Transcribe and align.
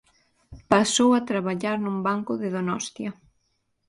Pasou 0.71 1.09
a 1.15 1.21
traballar 1.29 1.75
nun 1.81 1.97
banco 2.07 2.33
de 2.41 2.47
Donostia. 2.55 3.11